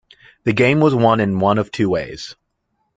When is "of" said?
1.59-1.69